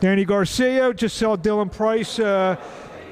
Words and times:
Danny 0.00 0.24
Garcia 0.24 0.92
just 0.92 1.16
saw 1.16 1.36
Dylan 1.36 1.70
Price. 1.72 2.18
Uh, 2.18 2.56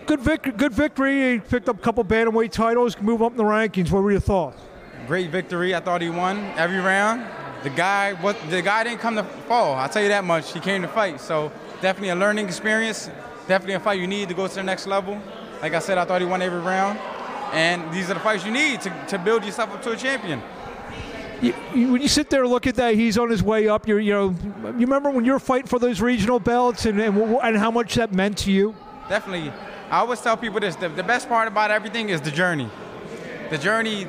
good, 0.07 0.21
vic- 0.21 0.57
good 0.57 0.73
victory. 0.73 1.33
He 1.33 1.39
picked 1.39 1.69
up 1.69 1.79
a 1.79 1.81
couple 1.81 2.05
bantamweight 2.05 2.51
titles, 2.51 3.01
move 3.01 3.23
up 3.23 3.33
in 3.33 3.39
the 3.39 3.45
rankings. 3.45 3.91
What 3.91 4.03
were 4.03 4.11
your 4.11 4.21
thoughts? 4.21 4.61
Great 5.07 5.31
victory. 5.31 5.75
I 5.75 5.81
thought 5.81 6.01
he 6.01 6.11
won 6.11 6.39
every 6.57 6.79
round. 6.79 7.27
The 7.63 7.71
guy, 7.71 8.15
what 8.15 8.37
the 8.51 8.61
guy 8.63 8.85
didn't 8.85 9.01
come 9.01 9.15
to 9.17 9.25
fall. 9.25 9.75
I'll 9.75 9.89
tell 9.89 10.03
you 10.03 10.09
that 10.09 10.25
much. 10.25 10.53
He 10.53 10.61
came 10.61 10.83
to 10.83 10.89
fight. 10.89 11.21
So 11.21 11.53
definitely 11.81 12.11
a 12.11 12.17
learning 12.17 12.47
experience. 12.47 13.09
Definitely 13.49 13.75
a 13.75 13.81
fight 13.81 14.01
you 14.01 14.07
need 14.07 14.29
to 14.29 14.35
go 14.35 14.47
to 14.47 14.55
the 14.55 14.63
next 14.63 14.87
level. 14.87 15.21
Like 15.61 15.75
I 15.75 15.79
said, 15.79 15.99
I 15.99 16.05
thought 16.05 16.21
he 16.21 16.27
won 16.27 16.43
every 16.43 16.61
round. 16.61 16.99
And 17.53 17.93
these 17.93 18.11
are 18.11 18.15
the 18.15 18.21
fights 18.21 18.45
you 18.45 18.51
need 18.51 18.81
to, 18.81 19.07
to 19.09 19.19
build 19.19 19.45
yourself 19.45 19.71
up 19.71 19.83
to 19.83 19.93
a 19.93 19.97
champion. 19.97 20.43
You, 21.43 21.55
you, 21.75 21.93
when 21.93 22.01
you 22.01 22.09
sit 22.09 22.31
there 22.31 22.43
and 22.43 22.51
look 22.51 22.69
at 22.69 22.77
that, 22.77 22.95
he's 22.95 23.19
on 23.19 23.29
his 23.29 23.43
way 23.43 23.67
up. 23.67 23.89
You're, 23.89 23.99
you 23.99 24.13
know, 24.13 24.29
you 24.65 24.87
remember 24.87 25.11
when 25.11 25.25
you 25.25 25.33
were 25.33 25.41
fighting 25.41 25.67
for 25.67 25.81
those 25.81 26.01
regional 26.01 26.39
belts 26.39 26.87
and, 26.87 27.01
and, 27.01 27.17
and 27.19 27.57
how 27.57 27.73
much 27.73 27.97
that 27.97 28.13
meant 28.13 28.39
to 28.39 28.53
you? 28.53 28.77
Definitely. 29.09 29.53
I 29.91 29.99
always 29.99 30.21
tell 30.21 30.37
people 30.37 30.61
this 30.61 30.77
the, 30.77 30.89
the 30.89 31.03
best 31.03 31.29
part 31.29 31.49
about 31.49 31.73
everything 31.73 32.11
is 32.11 32.21
the 32.21 32.31
journey. 32.31 32.71
The 33.51 33.59
journey, 33.59 34.07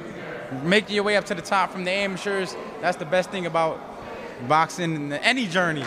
making 0.64 0.94
your 0.94 1.04
way 1.04 1.18
up 1.18 1.26
to 1.26 1.34
the 1.36 1.42
top 1.42 1.72
from 1.72 1.84
the 1.84 1.92
amateurs, 1.92 2.56
that's 2.82 2.98
the 2.98 3.06
best 3.06 3.32
thing 3.32 3.48
about 3.48 3.82
boxing, 4.48 4.96
and 4.96 5.14
any 5.14 5.48
journey. 5.48 5.84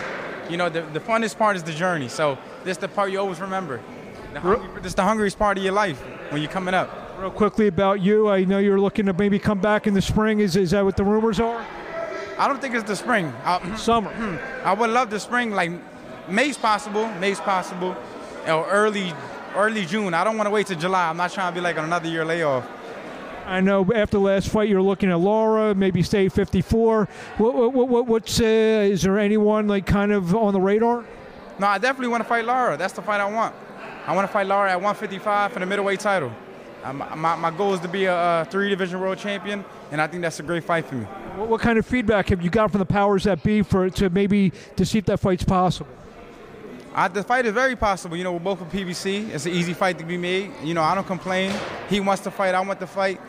You 0.51 0.57
know, 0.57 0.69
the, 0.69 0.83
the 0.83 1.01
funnest 1.01 1.39
part 1.39 1.57
is 1.57 1.63
the 1.63 1.73
journey. 1.73 2.09
So 2.09 2.39
this 2.65 2.77
is 2.77 2.79
the 2.79 2.89
part 2.89 3.13
you 3.13 3.21
always 3.21 3.41
remember. 3.41 3.81
The 4.33 4.41
hungry, 4.41 4.69
this 4.83 4.87
is 4.87 4.95
the 4.97 5.05
hungriest 5.05 5.39
part 5.39 5.59
of 5.59 5.65
your 5.65 5.73
life 5.73 6.01
when 6.31 6.43
you're 6.43 6.51
coming 6.51 6.75
up. 6.75 7.06
Real 7.19 7.31
quickly 7.31 7.67
about 7.67 8.03
you, 8.03 8.29
I 8.29 8.45
know 8.45 8.59
you're 8.59 8.81
looking 8.81 9.07
to 9.07 9.15
maybe 9.15 9.39
come 9.39 9.59
back 9.59 9.87
in 9.87 9.95
the 9.95 10.03
spring. 10.03 10.41
Is, 10.41 10.55
is 10.55 10.73
that 10.73 10.85
what 10.85 10.97
the 10.99 11.05
rumors 11.05 11.41
are? 11.41 11.65
I 12.39 12.47
don't 12.47 12.61
think 12.61 12.75
it's 12.75 12.87
the 12.87 12.97
spring. 12.97 13.33
I, 13.43 13.77
Summer. 13.79 14.11
I 14.63 14.75
would 14.75 14.91
love 14.91 15.09
the 15.09 15.19
spring, 15.19 15.53
like 15.53 15.71
May's 16.29 16.59
possible, 16.59 17.09
May's 17.15 17.41
possible, 17.41 17.97
or 18.47 18.69
early 18.69 19.15
early 19.55 19.87
June. 19.87 20.13
I 20.13 20.25
don't 20.25 20.37
want 20.37 20.47
to 20.47 20.51
wait 20.51 20.67
till 20.67 20.79
July. 20.79 21.09
I'm 21.09 21.17
not 21.17 21.33
trying 21.33 21.53
to 21.53 21.55
be 21.55 21.63
like 21.63 21.79
on 21.79 21.85
another 21.85 22.09
year 22.09 22.25
layoff. 22.25 22.69
I 23.47 23.61
know 23.61 23.83
after 23.95 24.19
the 24.19 24.25
last 24.25 24.49
fight 24.49 24.69
you're 24.69 24.83
looking 24.83 25.11
at 25.11 25.19
Lara, 25.19 25.75
maybe 25.75 26.03
stay 26.03 26.29
54. 26.29 27.09
What, 27.39 27.73
what, 27.73 27.89
what, 27.89 28.07
what's 28.07 28.41
uh, 28.41 28.45
is 28.45 29.03
there 29.03 29.19
anyone 29.19 29.69
like 29.69 29.87
kind 29.87 30.13
of 30.13 30.35
on 30.35 30.53
the 30.53 30.61
radar? 30.61 31.05
No, 31.59 31.67
I 31.67 31.79
definitely 31.79 32.09
want 32.09 32.23
to 32.23 32.29
fight 32.29 32.45
Lara. 32.45 32.77
That's 32.77 32.93
the 32.93 33.03
fight 33.03 33.21
I 33.21 33.31
want. 33.31 33.55
I 34.07 34.15
want 34.15 34.27
to 34.27 34.33
fight 34.33 34.47
Lara 34.47 34.71
at 34.73 34.77
155 34.77 35.53
for 35.53 35.61
the 35.61 35.67
middleweight 35.67 36.01
title. 36.01 36.33
Um, 36.87 36.99
my, 37.17 37.35
my 37.35 37.51
goal 37.51 37.75
is 37.75 37.81
to 37.81 37.89
be 37.89 38.05
a, 38.05 38.43
a 38.43 38.45
three 38.45 38.69
division 38.69 39.01
world 39.01 39.19
champion, 39.19 39.65
and 39.91 40.01
I 40.01 40.07
think 40.07 40.23
that's 40.23 40.39
a 40.39 40.45
great 40.45 40.63
fight 40.63 40.87
for 40.87 40.95
me. 40.95 41.05
What, 41.05 41.49
what 41.49 41.61
kind 41.61 41.81
of 41.81 41.85
feedback 41.85 42.29
have 42.29 42.43
you 42.43 42.49
got 42.49 42.71
from 42.71 42.79
the 42.79 42.87
powers 42.87 43.25
that 43.25 43.43
be 43.43 43.63
for 43.63 43.91
to 43.91 44.09
maybe 44.09 44.53
to 44.77 44.87
see 44.87 44.99
if 44.99 45.05
that 45.07 45.19
fight's 45.19 45.43
possible? 45.43 45.91
I, 46.95 47.09
the 47.09 47.25
fight 47.25 47.45
is 47.45 47.53
very 47.53 47.75
possible. 47.75 48.17
You 48.17 48.23
know, 48.23 48.33
we're 48.33 48.39
both 48.39 48.61
with 48.61 48.71
PBC. 48.71 49.31
It's 49.31 49.47
an 49.47 49.53
easy 49.53 49.75
fight 49.75 49.99
to 49.99 50.05
be 50.05 50.17
made. 50.17 50.53
You 50.63 50.75
know, 50.75 50.83
I 50.83 50.95
don't 50.95 51.07
complain. 51.07 51.53
He 51.91 51.99
wants 51.99 52.23
to 52.23 52.31
fight. 52.31 52.55
I 52.55 52.61
want 52.61 52.79
to 52.79 52.87
fight. 52.87 53.21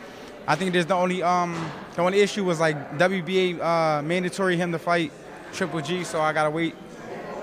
I 0.46 0.54
think 0.54 0.72
there's 0.72 0.86
the 0.86 0.94
only 0.94 1.22
um 1.24 1.52
the 1.96 2.02
only 2.02 2.20
issue 2.20 2.44
was 2.44 2.60
like 2.60 2.96
WBA 2.96 3.60
uh, 3.60 4.02
mandatory 4.02 4.56
him 4.56 4.70
to 4.70 4.78
fight 4.78 5.10
Triple 5.52 5.80
G. 5.80 6.04
So 6.04 6.20
I 6.20 6.32
gotta 6.32 6.50
wait. 6.50 6.76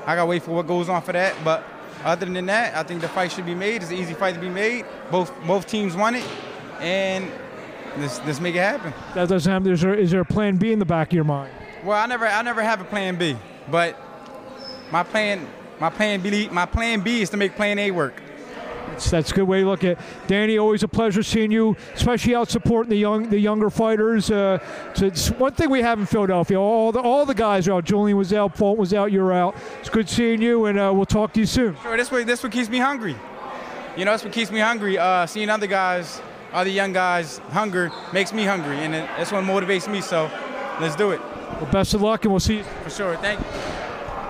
I 0.05 0.15
gotta 0.15 0.27
wait 0.27 0.43
for 0.43 0.51
what 0.51 0.65
goes 0.65 0.87
on 0.87 1.01
for 1.01 1.11
that. 1.11 1.35
But 1.43 1.63
other 2.05 2.25
than 2.27 2.45
that, 2.45 2.75
I 2.75 2.83
think 2.83 3.01
the 3.01 3.09
fight 3.09 3.31
should 3.31 3.45
be 3.45 3.55
made. 3.55 3.81
It's 3.81 3.91
an 3.91 3.97
easy 3.97 4.13
fight 4.13 4.35
to 4.35 4.39
be 4.39 4.49
made. 4.49 4.85
Both 5.11 5.33
both 5.45 5.65
teams 5.65 5.95
want 5.95 6.15
it, 6.15 6.25
and 6.79 7.29
let's 7.97 8.23
let's 8.25 8.39
make 8.39 8.55
it 8.55 8.59
happen. 8.59 8.93
That 9.15 9.27
doesn't 9.27 9.51
happen. 9.51 9.71
Is 9.71 9.81
there, 9.81 9.95
is 9.95 10.11
there 10.11 10.21
a 10.21 10.25
plan 10.25 10.57
B 10.57 10.71
in 10.71 10.79
the 10.79 10.85
back 10.85 11.07
of 11.07 11.13
your 11.13 11.23
mind? 11.23 11.51
Well, 11.83 11.97
I 11.97 12.05
never 12.05 12.27
I 12.27 12.41
never 12.43 12.61
have 12.61 12.79
a 12.79 12.85
plan 12.85 13.15
B, 13.15 13.35
but 13.69 13.99
my 14.91 15.03
plan 15.03 15.47
my 15.79 15.89
plan 15.89 16.21
B 16.21 16.47
my 16.49 16.65
plan 16.65 17.01
B 17.01 17.21
is 17.21 17.29
to 17.31 17.37
make 17.37 17.55
plan 17.55 17.79
A 17.79 17.91
work. 17.91 18.21
That's, 18.87 19.09
that's 19.09 19.31
a 19.31 19.35
good 19.35 19.43
way 19.43 19.61
to 19.61 19.65
look 19.65 19.83
at 19.83 19.91
it. 19.91 19.99
Danny, 20.27 20.57
always 20.57 20.83
a 20.83 20.87
pleasure 20.87 21.23
seeing 21.23 21.51
you, 21.51 21.75
especially 21.93 22.35
out 22.35 22.49
supporting 22.49 22.89
the 22.89 22.97
young 22.97 23.29
the 23.29 23.39
younger 23.39 23.69
fighters. 23.69 24.31
Uh, 24.31 24.59
it's 24.95 25.29
one 25.31 25.53
thing 25.53 25.69
we 25.69 25.81
have 25.81 25.99
in 25.99 26.05
Philadelphia. 26.05 26.59
All 26.59 26.91
the 26.91 26.99
all 26.99 27.25
the 27.25 27.33
guys 27.33 27.67
are 27.67 27.73
out. 27.73 27.85
Julian 27.85 28.17
was 28.17 28.33
out, 28.33 28.55
Fulton 28.55 28.79
was 28.79 28.93
out, 28.93 29.11
you're 29.11 29.33
out. 29.33 29.55
It's 29.79 29.89
good 29.89 30.09
seeing 30.09 30.41
you, 30.41 30.65
and 30.65 30.79
uh, 30.79 30.91
we'll 30.93 31.05
talk 31.05 31.33
to 31.33 31.39
you 31.39 31.45
soon. 31.45 31.75
Sure, 31.81 31.97
this 31.97 32.11
way 32.11 32.23
this 32.23 32.43
what 32.43 32.51
keeps 32.51 32.69
me 32.69 32.77
hungry. 32.77 33.15
You 33.97 34.05
know, 34.05 34.11
that's 34.11 34.23
what 34.23 34.33
keeps 34.33 34.51
me 34.51 34.59
hungry. 34.59 34.97
Uh, 34.97 35.25
seeing 35.25 35.49
other 35.49 35.67
guys, 35.67 36.21
other 36.51 36.69
young 36.69 36.91
guys, 36.91 37.37
hunger 37.49 37.91
makes 38.13 38.33
me 38.33 38.43
hungry, 38.43 38.77
and 38.77 38.93
it, 38.93 39.09
that's 39.17 39.31
what 39.31 39.43
motivates 39.43 39.89
me. 39.89 40.01
So, 40.01 40.29
let's 40.81 40.95
do 40.95 41.11
it. 41.11 41.21
Well, 41.61 41.71
best 41.71 41.93
of 41.93 42.01
luck, 42.01 42.25
and 42.25 42.33
we'll 42.33 42.41
see 42.41 42.57
you. 42.57 42.63
For 42.83 42.89
sure. 42.89 43.15
Thank 43.17 43.39
you. 43.39 43.84